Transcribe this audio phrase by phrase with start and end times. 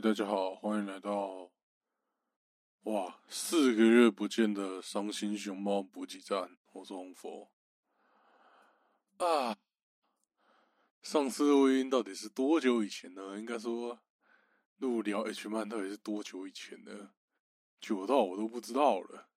[0.00, 1.50] 大家好，欢迎来到
[2.84, 6.56] 哇四个月不见的伤心熊猫补给站。
[6.70, 7.50] 我是红佛
[9.16, 9.56] 啊。
[11.02, 13.36] 上次录音到底是多久以前呢？
[13.40, 13.98] 应该说
[14.76, 17.10] 录聊 H 漫到底是多久以前呢？
[17.80, 19.28] 久到我都不知道了。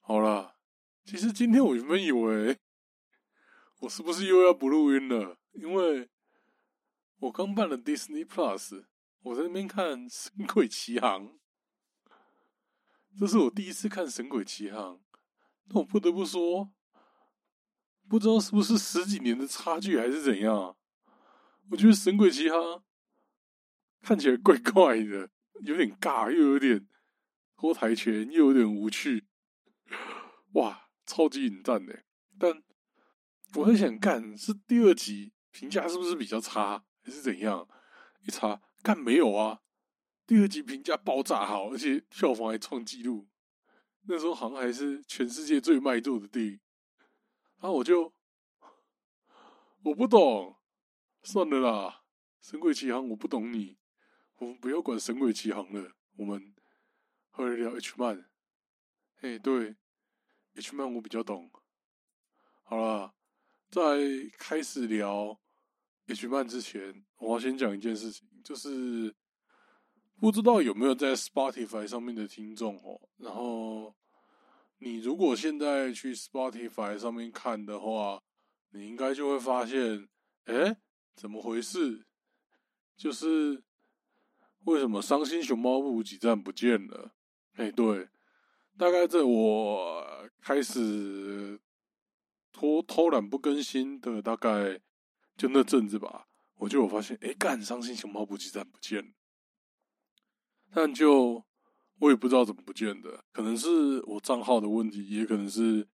[0.00, 0.56] 好了，
[1.06, 2.58] 其实今天我原本以为
[3.78, 6.10] 我是不是又要不录音了，因为
[7.20, 8.84] 我刚办了 Disney Plus。
[9.22, 11.28] 我在那边看《神鬼奇航》，
[13.18, 14.96] 这是我第一次看《神鬼奇航》，
[15.64, 16.70] 那我不得不说，
[18.08, 20.74] 不知道是不是十几年的差距还是怎样，
[21.70, 22.58] 我觉得《神鬼奇航》
[24.00, 25.28] 看起来怪怪的，
[25.60, 26.88] 有点尬，又有点
[27.56, 29.26] 拖台前，又有点无趣。
[30.52, 32.04] 哇，超级引战的！
[32.38, 32.62] 但
[33.56, 37.68] 我很想看，是第二集评价是不是比较差，还是怎样？
[38.26, 38.62] 一查。
[38.82, 39.60] 干没有啊？
[40.26, 43.28] 第二集评价爆炸好，而且票房还创纪录。
[44.02, 46.60] 那时候好像还是全世界最卖座的电影。
[47.58, 48.14] 然后我就
[49.82, 50.56] 我不懂，
[51.22, 52.02] 算了啦，
[52.48, 53.76] 《神鬼奇航》我不懂你，
[54.36, 56.54] 我们不要管《神鬼奇航》了，我们
[57.30, 58.30] 回来聊 H 漫。
[59.20, 59.76] 哎，对
[60.54, 61.50] ，H 漫我比较懂。
[62.62, 63.14] 好了，
[63.68, 63.98] 在
[64.38, 65.38] 开始聊
[66.06, 68.29] H 漫之前，我要先讲一件事情。
[68.42, 69.14] 就是
[70.18, 73.00] 不知道有没有在 Spotify 上面的听众哦。
[73.16, 73.94] 然后
[74.78, 78.22] 你如果现在去 Spotify 上面看的话，
[78.70, 80.08] 你应该就会发现，
[80.44, 80.76] 哎，
[81.14, 82.06] 怎么回事？
[82.96, 83.62] 就是
[84.64, 87.14] 为什么伤心熊猫补给站不见了？
[87.54, 88.08] 哎，对，
[88.78, 91.60] 大概在我开始
[92.52, 94.80] 偷偷懒不更新的大概
[95.36, 96.28] 就那阵子吧。
[96.60, 99.12] 我就有发现，哎，干伤心熊猫补给站不见了，
[100.74, 101.42] 但就
[101.98, 105.88] 我也不知道怎么不见的，可能是我账号的问题，也可能是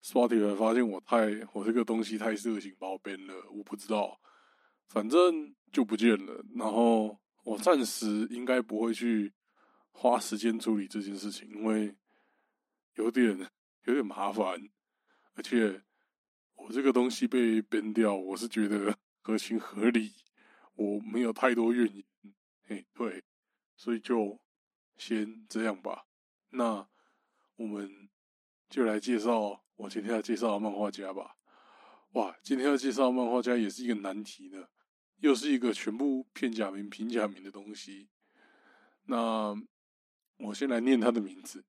[0.00, 4.20] Spotify 发现我太我这个东西太色情把我编了，我不知道，
[4.86, 6.44] 反正就不见了。
[6.54, 9.32] 然后我暂时应该不会去
[9.90, 11.96] 花时间处理这件事情，因为
[12.94, 13.36] 有点
[13.86, 14.68] 有点麻烦，
[15.34, 15.82] 而且
[16.54, 18.96] 我这个东西被编掉，我是觉得。
[19.24, 20.12] 合情合理，
[20.74, 22.04] 我没有太多怨言，
[22.64, 23.22] 嘿，对，
[23.76, 24.40] 所以就
[24.96, 26.06] 先这样吧。
[26.50, 26.88] 那
[27.54, 28.10] 我们
[28.68, 31.36] 就来介绍我今天要介绍的漫画家吧。
[32.14, 34.66] 哇，今天要介绍的漫画家也是一个难题呢，
[35.18, 38.10] 又是一个全部片假名、平假名的东西。
[39.04, 39.54] 那
[40.38, 41.64] 我先来念他的名字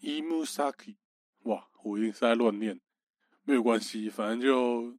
[0.00, 0.96] ，Imusaki。
[1.44, 2.80] 哇，我一定是在乱念，
[3.44, 4.98] 没有关系，反正就。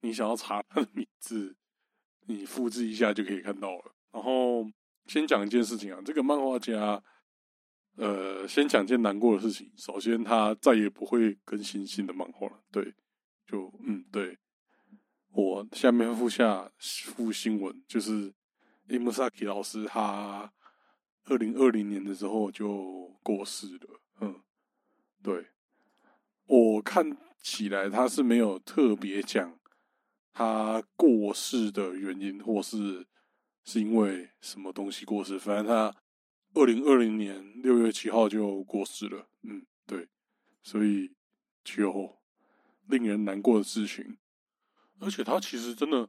[0.00, 1.56] 你想要查他的名字，
[2.26, 3.94] 你复制一下就可以看到了。
[4.12, 4.64] 然后
[5.06, 7.02] 先讲一件事情啊，这个漫画家，
[7.96, 9.72] 呃，先讲件难过的事情。
[9.76, 12.62] 首先，他再也不会更新新的漫画了。
[12.70, 12.94] 对，
[13.46, 14.38] 就嗯，对。
[15.30, 18.32] 我下面附下附新闻，就是
[18.88, 20.52] 伊木萨基老师他
[21.24, 24.00] 二零二零年的时候就过世了。
[24.20, 24.40] 嗯，
[25.22, 25.46] 对。
[26.46, 29.58] 我看起来他是没有特别讲。
[30.38, 33.04] 他过世的原因，或是
[33.64, 35.36] 是因为什么东西过世？
[35.36, 35.92] 反正他
[36.54, 39.28] 二零二零年六月七号就过世了。
[39.42, 40.06] 嗯，对，
[40.62, 41.12] 所以
[41.64, 42.20] 就
[42.86, 44.16] 令人难过的事情。
[45.00, 46.08] 而且他其实真的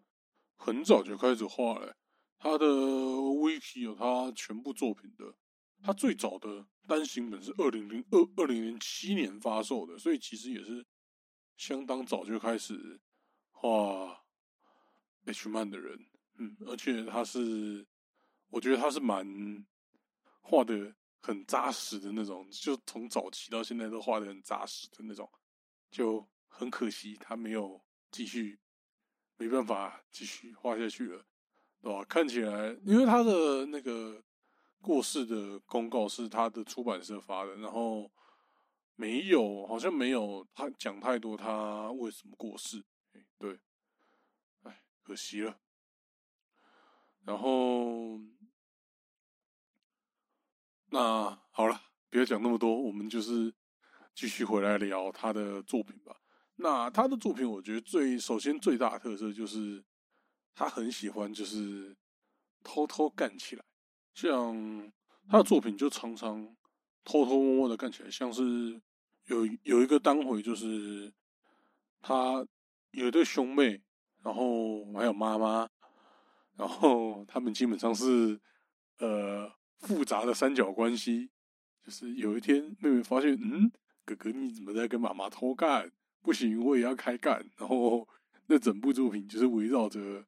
[0.55, 1.95] 很早就开始画了，
[2.37, 5.33] 他的 wiki 有他全部作品的。
[5.81, 10.85] 他最早的单行本是二零零二二零零七年发售的，所以其实也是
[11.57, 12.99] 相当早就开始
[13.59, 14.17] 画。
[15.25, 16.07] H 漫的人，
[16.39, 17.85] 嗯，而且他是，
[18.49, 19.23] 我觉得他是蛮
[20.41, 25.29] 画的很扎实的那种，就从早期到现在都画的很扎实的那种，
[25.91, 28.59] 就很可惜他没有继续，
[29.37, 31.23] 没办法继续画下去了，
[31.79, 32.03] 对吧？
[32.05, 34.23] 看起来，因为他的那个
[34.81, 38.09] 过世的公告是他的出版社发的，然后
[38.95, 42.83] 没有，好像没有他讲太多他为什么过世，
[43.39, 43.59] 对。
[45.01, 45.59] 可惜了，
[47.25, 48.19] 然后
[50.91, 51.81] 那好了，
[52.11, 53.51] 不要讲那么多，我们就是
[54.13, 56.15] 继续回来聊他的作品吧。
[56.57, 59.83] 那他的作品，我觉得最首先最大的特色就是
[60.53, 61.97] 他很喜欢就是
[62.63, 63.65] 偷偷干起来，
[64.13, 64.91] 像
[65.27, 66.55] 他的作品就常常
[67.03, 68.79] 偷偷摸摸的干起来，像是
[69.25, 71.11] 有有一个单回就是
[71.99, 72.45] 他
[72.91, 73.81] 有一对兄妹。
[74.21, 75.65] 然后还有妈妈，
[76.57, 78.37] 然后他们基本上是
[78.97, 81.31] 呃复杂的三角关系。
[81.81, 83.71] 就是有一天，妹妹发现，嗯，
[84.03, 85.89] 哥哥你怎么在跟妈妈偷干？
[86.21, 87.49] 不行，我也要开干。
[87.57, 88.05] 然后
[88.47, 90.25] 那整部作品就是围绕着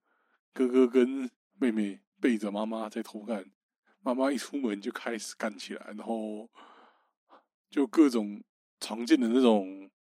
[0.54, 1.30] 哥哥跟
[1.60, 3.46] 妹妹背着妈妈在偷干，
[4.00, 6.50] 妈妈一出门就开始干起来，然后
[7.70, 8.42] 就各种
[8.80, 9.92] 常见的那种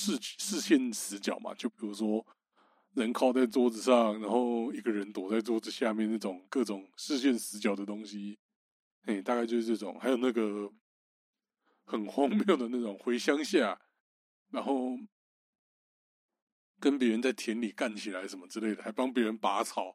[0.00, 2.26] 视视线死角嘛，就比如说
[2.94, 8.38] 人靠在桌子上，然后一个人躲在桌子下面那种各种视线死角的东西。
[9.02, 10.72] 哎，大概就是这种，还有那个
[11.84, 13.78] 很荒谬的那种回乡下，
[14.50, 14.96] 然后
[16.78, 19.94] 跟别人在田里干起来什么之类的，还帮别人拔草，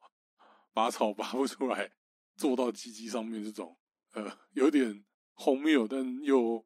[0.74, 1.92] 拔草拔不出来，
[2.36, 3.78] 坐到机机上面这种，
[4.13, 5.04] 呃，有点
[5.34, 6.66] 荒谬，但又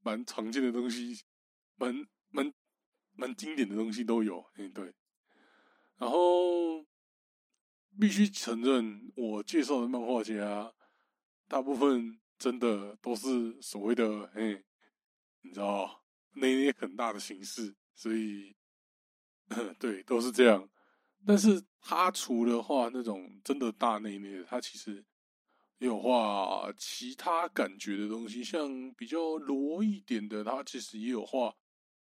[0.00, 1.24] 蛮常见的东西，
[1.76, 2.52] 蛮蛮
[3.14, 4.44] 蛮经典的东西都有。
[4.56, 4.92] 嗯，对，
[5.96, 6.84] 然后
[7.98, 10.72] 必须承认，我介绍的漫画家。
[11.46, 14.64] 大部分真的都是所谓的哎，
[15.42, 18.56] 你知道内内很大的形式，所以
[19.78, 20.68] 对都是这样。
[21.26, 25.04] 但是他除了画那种真的大内内，他其实
[25.78, 31.54] 也有画其他感觉的东西，像比较裸一点的，他其实也有画。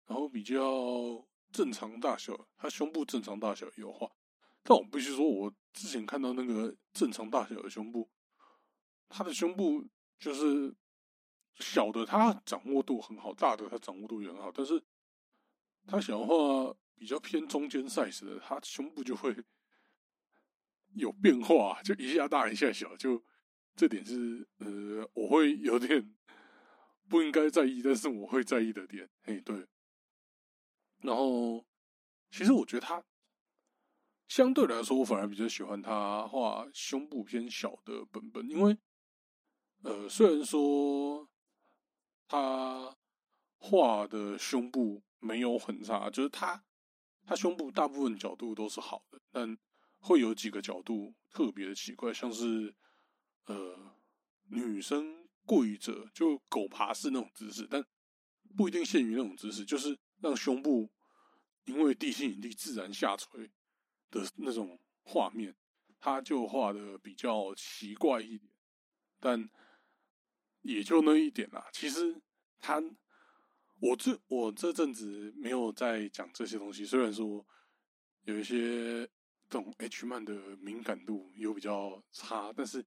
[0.06, 4.10] 然后比较正常大小，他胸部正常大小有画。
[4.62, 8.10] 但我必须说，我之前看到那个正常大小的胸部。
[9.08, 9.86] 他的胸部
[10.18, 10.74] 就是
[11.56, 14.50] 小的，他掌握度很好；大的，他掌握度也很好。
[14.50, 14.82] 但是，
[15.86, 19.36] 他想要画比较偏中间 size 的，他胸部就会
[20.96, 22.96] 有变化，就一下大一下小。
[22.96, 23.22] 就
[23.76, 26.14] 这点是呃，我会有点
[27.08, 29.08] 不应该在意，但是我会在意的点。
[29.22, 29.66] 嘿，对。
[31.04, 31.64] 然后，
[32.30, 33.04] 其实我觉得他
[34.26, 38.76] 相对来说，我反而比较喜欢他画胸部偏小的本本，因为。
[39.82, 41.28] 呃，虽然说
[42.26, 42.96] 他
[43.58, 46.64] 画的胸部没有很差，就是他
[47.26, 49.58] 他胸部大部分角度都是好的，但
[49.98, 52.74] 会有几个角度特别的奇怪，像是
[53.44, 53.94] 呃
[54.48, 57.84] 女生跪着就狗爬式那种姿势，但
[58.56, 60.90] 不一定限于那种姿势，就是让胸部
[61.64, 63.50] 因为地心引力自然下垂
[64.10, 65.54] 的那种画面，
[65.98, 68.52] 他就画的比较奇怪一点，
[69.20, 69.50] 但。
[70.66, 71.68] 也就那一点啦。
[71.74, 72.18] 其实
[72.58, 72.82] 他，
[73.80, 76.86] 我这我这阵子没有在讲这些东西。
[76.86, 77.46] 虽然说
[78.22, 79.06] 有一些
[79.46, 82.78] 这种 H 漫的敏感度有比较差，但是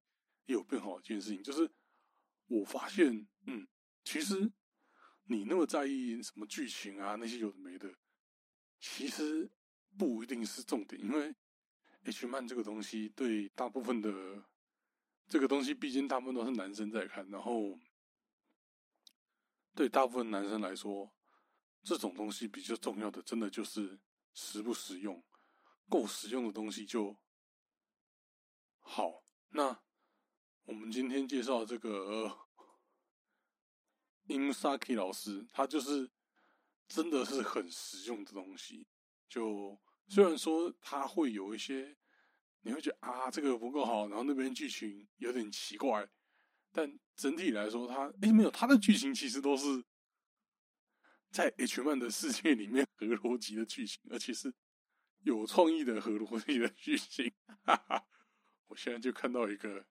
[0.47, 1.69] 也有变好一件事情，就是
[2.47, 3.67] 我发现，嗯，
[4.03, 4.51] 其实
[5.27, 7.93] 你那么在意什么剧情啊，那些有的没的，
[8.79, 9.49] 其实
[9.97, 11.33] 不一定是重点，因为
[12.03, 14.43] H 漫这个东西对大部分的。
[15.29, 17.77] 这个东西毕竟大部分都是男生在看，然后
[19.75, 21.13] 对大部分男生来说，
[21.83, 23.99] 这种东西比较重要的，真的就是
[24.33, 25.21] 实不实用，
[25.89, 27.13] 够实用的东西就
[28.79, 29.21] 好。
[29.49, 29.77] 那
[30.63, 32.46] 我们今天介绍这个
[34.27, 36.09] Insaki 老师，他就是
[36.87, 38.87] 真的是很实用的东西。
[39.27, 41.97] 就虽然说他会有一些。
[42.61, 46.05] 你会觉得啊，这个不够好，然后那边剧情有点奇怪，
[46.73, 49.85] 但整体来说，它哎没有，它的剧情其实都是
[51.31, 54.53] 在 H 漫的世界里面合逻辑的剧情，而且是
[55.19, 57.31] 有创意的合逻辑的剧情。
[57.63, 58.05] 哈哈，
[58.65, 59.85] 我现在就看到一个，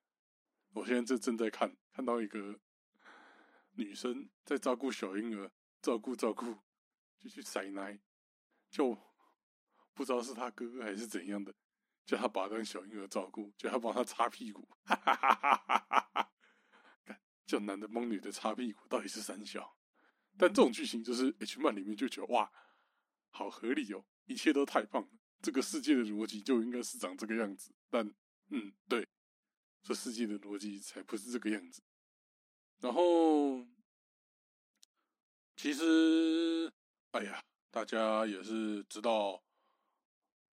[0.75, 2.61] 我现在正正在看，看到一个
[3.77, 6.59] 女生在照顾小婴儿，照顾照顾，
[7.19, 7.99] 就去塞奶，
[8.69, 8.99] 就
[9.95, 11.55] 不知道是他哥哥还是怎样的。
[12.05, 17.21] 叫他把当小婴儿照顾，叫他帮他擦屁股，哈哈哈哈哈哈！
[17.45, 19.77] 叫男的帮女的擦屁股，到底是三小？
[20.39, 22.49] 但这种剧情就是 H 漫里面就觉得哇，
[23.31, 25.09] 好合理哦，一切都太棒了，
[25.43, 27.75] 这个世界的逻辑就应该是长这个样子。
[27.91, 28.15] 但
[28.51, 29.09] 嗯，对，
[29.83, 31.83] 这世界的逻辑才不是这个样子。
[32.81, 33.65] 然后，
[35.57, 36.73] 其实，
[37.13, 39.43] 哎呀，大家也是知道。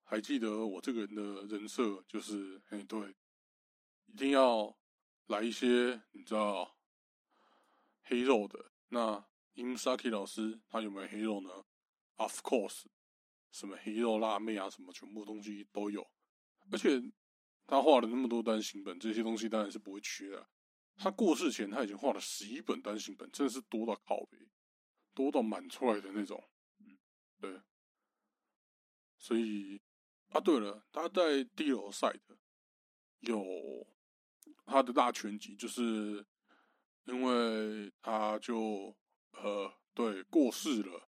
[0.05, 3.15] 还记得我这个人的人设就是，哎，对，
[4.05, 4.77] 一定要
[5.25, 6.77] 来一些你知道
[8.03, 8.71] 黑肉的。
[8.89, 9.25] 那
[9.55, 11.49] Imsaki 老师他有没有黑肉呢
[12.17, 12.83] ？Of course，
[13.51, 16.07] 什么黑肉辣妹啊，什么全部东西都有。
[16.71, 17.01] 而且
[17.65, 20.47] 他画了那么多单行本，这些东西当然是不会缺的。
[20.97, 24.37] 他过世前他已经画了十一本单行本，真的是多到靠背，
[25.13, 26.43] 多到满出来的那种。
[26.79, 26.97] 嗯，
[27.39, 27.61] 对，
[29.17, 29.81] 所以。
[30.29, 32.35] 啊，对了，他在 D 楼赛的
[33.19, 33.45] 有
[34.65, 36.25] 他的大全集，就是
[37.03, 38.97] 因为他就
[39.33, 41.07] 呃对过世了，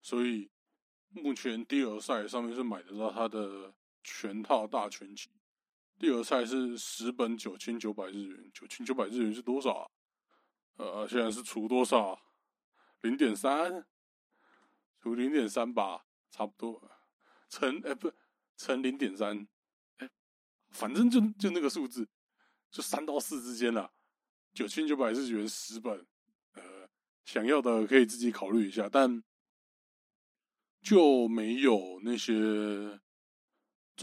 [0.00, 0.50] 所以
[1.10, 5.28] 目前第二赛上面是买得到他的全套大全集。
[6.02, 9.88] 第二赛是十本九千九百日元，九千九百日元是多少啊？
[10.78, 12.20] 呃，现在是除多少？
[13.02, 13.86] 零点三，
[14.98, 16.90] 除零点三吧，差不多。
[17.48, 18.12] 乘哎不，
[18.56, 19.46] 乘零点三，
[19.98, 20.10] 哎，
[20.70, 22.08] 反正就就那个数字，
[22.68, 23.92] 就三到四之间了。
[24.52, 26.04] 九千九百日元十本，
[26.54, 26.88] 呃，
[27.24, 29.22] 想要的可以自己考虑一下，但
[30.82, 33.00] 就没有那些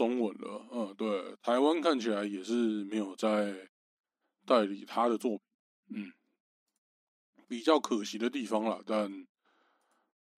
[0.00, 0.66] 中文了。
[0.72, 3.68] 嗯，对，台湾看起来也是没有在
[4.46, 5.44] 代理他的作品，
[6.06, 6.12] 嗯。
[7.46, 9.26] 比较可惜的地方了，但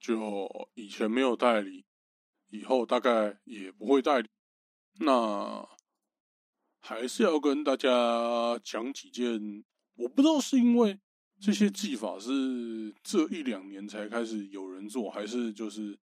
[0.00, 1.84] 就以前没有代理，
[2.48, 4.28] 以后大概也不会代理。
[4.98, 5.68] 那
[6.80, 9.62] 还是要跟大家讲几件，
[9.94, 10.98] 我不知道是因为
[11.38, 15.98] 这些技法是这一两年才开始有人做，还是就是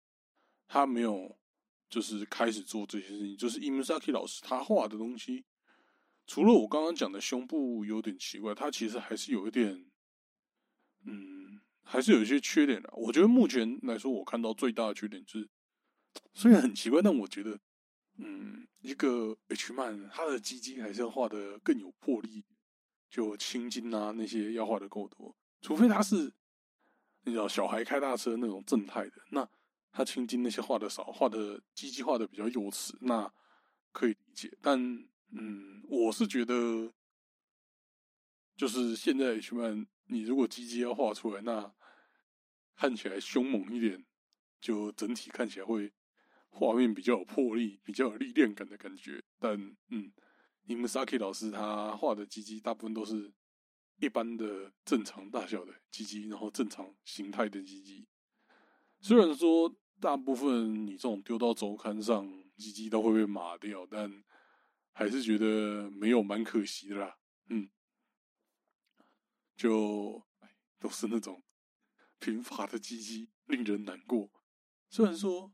[0.67, 1.37] 他没有
[1.89, 3.37] 就是开始做这些事情。
[3.37, 5.45] 就是伊姆萨克老师他画的东西，
[6.25, 9.85] 除了我刚刚讲的胸部有点奇怪，他其实还是有一点。
[11.05, 12.89] 嗯，还是有一些缺点的。
[12.93, 15.49] 我觉得目前来说，我看到最大的缺点就是，
[16.33, 17.57] 虽然很奇怪，但我觉得，
[18.17, 22.43] 嗯，一个 H 漫，他的鸡鸡还是要画的更有魄力，
[23.09, 25.33] 就青筋啊那些要画的够多。
[25.61, 26.33] 除非他是，
[27.23, 29.49] 你知道小孩开大车那种正太的，那
[29.91, 33.31] 他青筋那些画的少，画的鸡鸡画的比较幼齿，那
[33.91, 34.57] 可以理解。
[34.61, 34.79] 但，
[35.31, 36.93] 嗯，我是觉得，
[38.55, 39.87] 就是现在 H 漫。
[40.09, 41.73] 你如果鸡鸡要画出来，那
[42.75, 44.05] 看起来凶猛一点，
[44.61, 45.91] 就整体看起来会
[46.49, 49.21] 画面比较有魄力、比较有历练感的感觉。
[49.37, 50.13] 但嗯，
[50.63, 53.33] 你们 Saki 老师他画的鸡鸡大部分都是
[53.99, 58.07] 一般的正常大小的鸡鸡，然后正常形态的鸡鸡。
[59.07, 64.11] 虽然说大部分你这种丢到周刊上鸡鸡都会被码掉，但
[64.91, 67.17] 还是觉得没有蛮可惜的啦。
[67.47, 67.69] 嗯。
[69.55, 70.21] 就
[70.77, 71.41] 都是那种
[72.19, 74.29] 贫乏的鸡鸡，令人难过。
[74.89, 75.53] 虽然说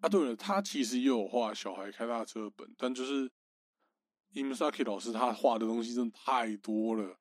[0.00, 3.30] 啊，对了，他其实也有画小孩开大车的本，但就是
[4.30, 7.20] 伊姆萨克老师他画的东西真的太多了，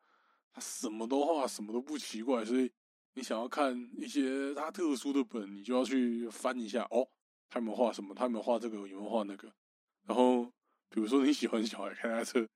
[0.54, 2.46] 他什么都画，什么都不奇怪。
[2.46, 2.72] 所以
[3.14, 7.08] 你想要看一些他特殊的本，你就要去翻一下哦，
[7.50, 8.14] 他有没有画什么？
[8.14, 8.78] 他有没有画这个？
[8.88, 9.54] 有没有画那个？
[10.06, 10.46] 然后
[10.90, 12.48] 比如说你喜欢小孩开大车，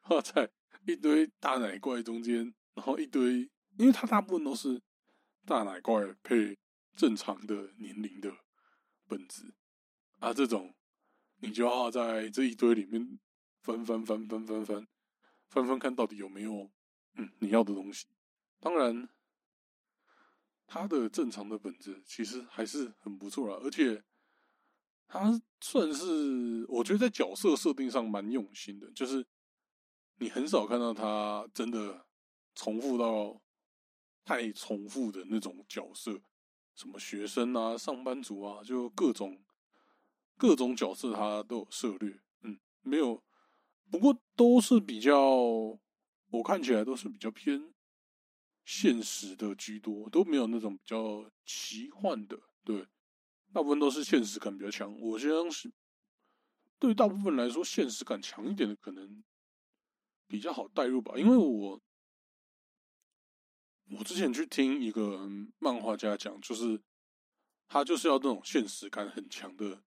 [0.00, 0.50] 画在
[0.86, 2.54] 一堆大奶怪中间。
[2.72, 4.80] 然后一堆，因为它大部分都是
[5.44, 6.56] 大奶怪配
[6.96, 8.32] 正常的年龄的
[9.06, 9.52] 本子
[10.20, 10.72] 啊，这种
[11.40, 13.18] 你就要在这一堆里面
[13.62, 14.86] 翻翻翻翻翻翻
[15.48, 16.70] 翻翻看到底有没有
[17.16, 18.06] 嗯你要的东西。
[18.60, 19.08] 当然，
[20.70, 24.00] 他的正常的本子其实还是很不错啦，而且
[25.08, 29.26] 他算是我觉得在角色设定上蛮用心的，就是
[30.18, 32.06] 你很少看到他真的。
[32.52, 33.40] 重复到
[34.24, 36.20] 太重复的那种角色，
[36.74, 39.40] 什么学生啊、上班族啊，就各种
[40.36, 42.20] 各种角色，他都有涉略。
[42.42, 43.22] 嗯，没有，
[43.88, 45.16] 不过都是比较，
[46.32, 47.72] 我看起来都是比较偏
[48.70, 52.38] 现实的居多，都没有那种比较奇幻的。
[52.64, 52.86] 对，
[53.52, 54.96] 大部分都是现实感比较强。
[55.00, 55.72] 我相信，
[56.78, 59.24] 对大部分来说，现实感强一点的可能
[60.28, 61.82] 比较好代入吧，因为我。
[63.98, 66.80] 我之前去听一个漫画家讲，就是
[67.66, 69.82] 他就是要那种现实感很强的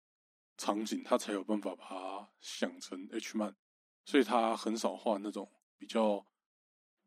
[0.57, 3.55] 场景，他才有办法把它想成 H 漫，
[4.03, 6.27] 所以他很少画那种比较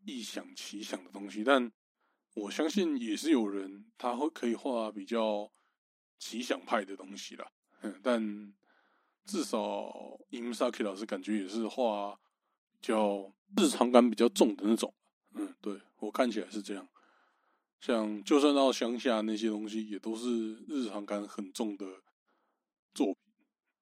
[0.06, 1.44] 异想奇想的东西。
[1.44, 1.70] 但
[2.34, 5.52] 我相信也是有人他会可以画比较
[6.18, 7.50] 奇想派的东西啦。
[7.82, 8.54] 嗯，但
[9.24, 9.58] 至少
[10.30, 12.18] Imsaki 老师感觉也是画
[12.80, 14.94] 较日常感比较重的那种。
[15.32, 16.88] 嗯，对我看起来是这样。
[17.78, 22.02] 像就算到乡下那些东西，也都是日常感很重的
[22.94, 23.16] 作品。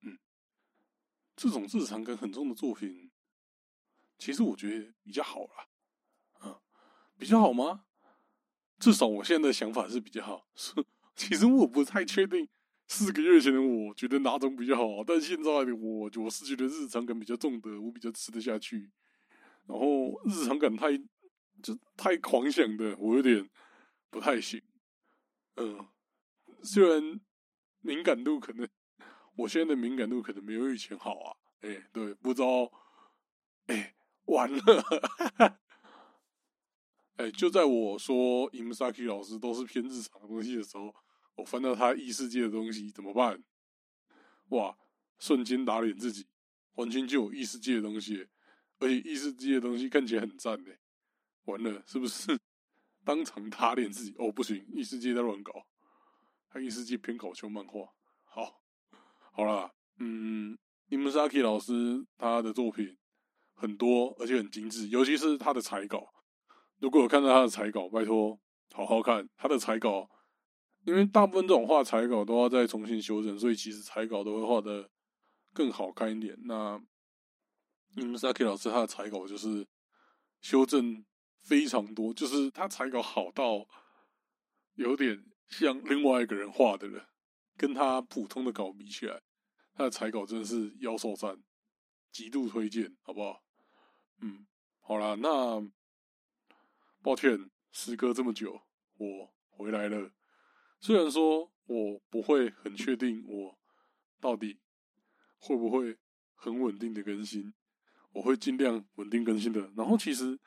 [0.00, 0.19] 嗯，
[1.37, 3.11] 这种日常感很重的作品，
[4.19, 5.69] 其实我觉得比较好啦。
[7.25, 7.85] 比较好吗？
[8.78, 10.47] 至少我现在的想法是比较好。
[11.16, 12.47] 其实我不太确定
[12.87, 18.90] 四个月前的我觉得哪种比较好，但现在的我，我是觉得日常感比较重的，我比较吃得下去。
[19.66, 21.00] 然后日常感太。
[21.62, 23.49] 就太狂想的，我有点
[24.11, 24.61] 不太行。
[25.54, 25.87] 嗯，
[26.62, 27.21] 虽然
[27.81, 28.69] 敏感度可能，
[29.37, 31.37] 我现在的敏感度可能没有以前好啊。
[31.61, 32.71] 哎，对，不知道。
[33.69, 33.95] 哎，
[34.26, 35.61] 完了。
[37.16, 40.94] 哎，就在我说 Imsaki 老师都是偏日常的东西的时候，
[41.37, 43.42] 我翻到他异世界的东西，怎么办？
[44.49, 44.76] 哇！
[45.21, 46.26] 瞬间打脸自己，
[46.75, 48.26] 完全就有异世界的东西，
[48.80, 50.73] 而且异世界的东西看起来很赞呢。
[51.44, 52.37] 完了，是不是
[53.04, 54.14] 当场打脸自己？
[54.18, 55.52] 哦，不行，异世界在乱搞，
[56.50, 57.88] 他异世界偏搞笑漫画。
[58.25, 58.61] 好，
[59.33, 60.59] 好啦，嗯
[60.90, 62.99] ，Imsaki 老师他的作品
[63.54, 66.13] 很多，而且很精致，尤其是他的彩稿。
[66.81, 68.38] 如果有看到他的彩稿，拜托
[68.73, 70.11] 好好看他的彩稿，
[70.85, 74.90] 因为大部分这种画彩稿都要再重新修正，所以其实彩稿都会画的
[75.52, 76.37] 更好看一点。
[76.45, 76.78] 那
[77.97, 79.66] 你们 Saki 老师他的彩稿就是
[80.40, 81.04] 修正
[81.43, 83.66] 非常多，就是他彩稿好到
[84.75, 87.09] 有点像另外一个人画的了，
[87.57, 89.23] 跟他普通的稿比起来，
[89.75, 91.40] 他的彩稿真的是妖兽山，
[92.11, 93.40] 极度推荐，好不好？
[94.21, 94.47] 嗯，
[94.81, 95.66] 好了，那。
[97.04, 98.62] 抱歉，时隔这么久，
[98.96, 100.11] 我回来了。
[100.80, 103.58] 虽然说我不会很确定我
[104.18, 104.58] 到底
[105.38, 105.99] 会不会
[106.34, 107.52] 很稳定的更新，
[108.12, 109.70] 我会尽量稳定更新的。
[109.76, 110.40] 然后其实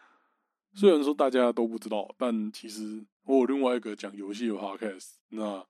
[0.73, 5.17] 虽然说大家都不知道，但其实我有另外一个讲游戏的 podcast。
[5.27, 5.63] 那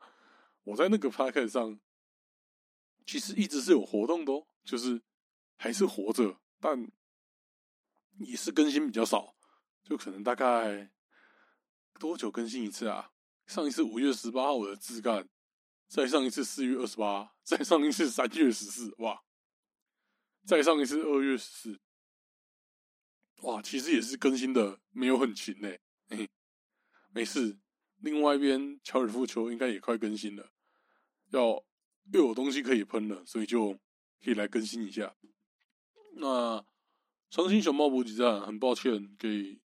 [0.63, 1.77] 我在那个 podcast 上
[3.05, 5.01] 其实一直是有活动的，哦，就是
[5.57, 6.89] 还是活着，但
[8.19, 9.35] 也是更新比较少。
[9.87, 10.91] 就可能大概
[11.97, 13.09] 多久更新一次啊？
[13.45, 15.29] 上一次五月十八号我的自干，
[15.87, 19.23] 再上一次四月二十八，再上一次三月十四，哇！
[20.43, 21.79] 再上一次二月十四，
[23.43, 23.61] 哇！
[23.61, 25.73] 其实也是更新的没有很勤呢。
[26.09, 26.27] 哎，
[27.13, 27.57] 没事。
[27.99, 30.51] 另外一边乔尔夫球应该也快更新了，
[31.29, 31.63] 要
[32.11, 33.71] 又有东西可以喷了，所以就
[34.21, 35.15] 可以来更新一下。
[36.17, 36.65] 那
[37.29, 39.61] 伤心熊猫补给站，很抱歉给。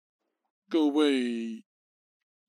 [0.70, 1.64] 各位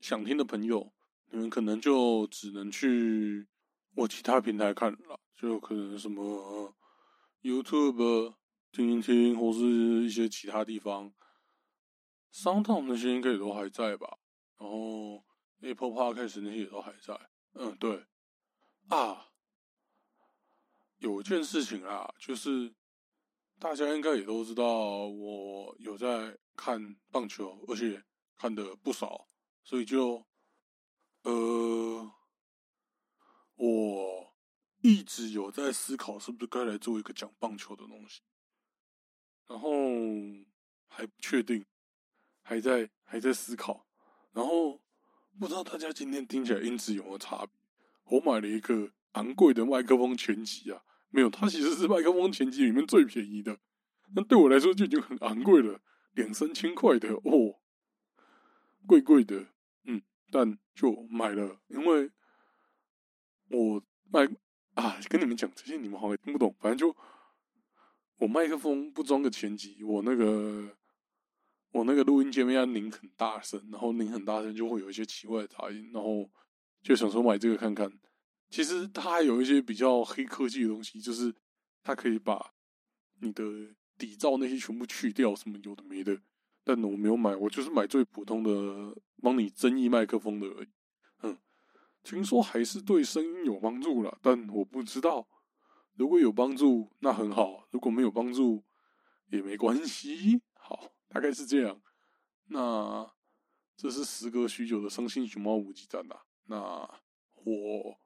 [0.01, 0.91] 想听的朋友，
[1.31, 3.47] 你们可能就只能去
[3.95, 6.75] 我其他平台看了，就可能什么
[7.41, 8.35] YouTube
[8.73, 9.61] 听一听，或是
[10.03, 11.13] 一些其他地方。
[12.29, 14.17] 商场那些应该也都还在吧？
[14.57, 15.23] 然后
[15.61, 17.17] Apple Podcast 那些也都还在。
[17.53, 18.05] 嗯，对。
[18.89, 19.29] 啊，
[20.97, 22.75] 有一件事情啊，就是
[23.59, 28.03] 大家应该也都知道，我有在看棒球，而且。
[28.39, 29.27] 看的不少，
[29.65, 30.25] 所以就，
[31.23, 32.09] 呃，
[33.55, 34.33] 我
[34.81, 38.21] 一直有在思考，是不是该来做一个讲棒球的东西，
[39.45, 39.69] 然后
[40.87, 41.65] 还不确定，
[42.41, 43.85] 还在还在思考，
[44.31, 44.81] 然后
[45.37, 47.49] 不知道大家今天听起来音质有没有差别？
[48.05, 53.59] 我买了一个昂贵的麦克风全集啊，没有，它其实是麦克风全集里面最便宜的，
[54.15, 55.81] 那对我来说就已经很昂贵了，
[56.13, 57.58] 两三千块的哦。
[58.85, 59.47] 贵贵的，
[59.83, 62.11] 嗯，但就买了，因为
[63.49, 64.27] 我卖
[64.73, 66.55] 啊，跟你们讲这些，你们好像听不懂。
[66.59, 66.95] 反正就
[68.17, 70.77] 我麦克风不装个前级，我那个
[71.71, 76.29] 我那个录音界面要拧很大声，然后拧很大声就会有一些奇怪的杂音，然后
[76.81, 77.91] 就想说买这个看看。
[78.49, 81.33] 其实它还有一些比较黑科技的东西，就是
[81.83, 82.53] 它可以把
[83.21, 83.43] 你的
[83.97, 86.19] 底噪那些全部去掉，什么有的没的。
[86.69, 90.67] 但我没有买，我就是买最普通的帮你增益麦克风的而已。
[91.23, 91.35] 嗯，
[92.03, 95.27] 听说还是对声音有帮助了，但我不知道。
[95.95, 98.63] 如果有帮助，那很好；如果没有帮助，
[99.31, 100.39] 也没关系。
[100.53, 101.81] 好，大概是这样。
[102.49, 103.11] 那
[103.75, 106.15] 这是时隔许久的伤心熊猫五级站呐。
[106.45, 106.87] 那
[107.33, 107.97] 我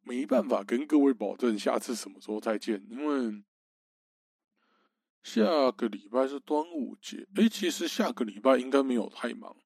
[0.00, 3.44] 没办法跟各位保证下次什么时候再见，因为。
[5.24, 9.56] 下个礼拜是端午节，哎，其实下个礼拜应该没有太忙。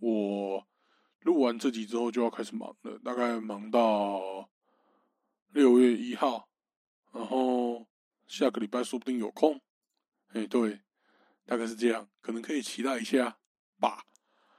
[0.00, 0.66] 我
[1.20, 4.50] 录完这集之后就要开始忙了，大概忙到
[5.52, 6.48] 六月一号，
[7.12, 7.86] 然后
[8.26, 9.60] 下个礼拜说不定有空。
[10.32, 10.80] 哎，对，
[11.46, 13.38] 大概是这样，可能可以期待一下
[13.78, 14.04] 吧。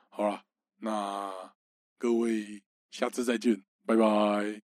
[0.07, 0.45] 好了，
[0.77, 1.53] 那
[1.97, 4.61] 各位下次再见，拜拜。